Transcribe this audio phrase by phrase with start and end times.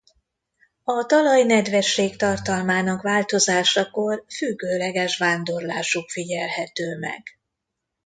[0.83, 7.23] A talaj nedvességtartalmának változásakor függőleges vándorlásuk figyelhető meg.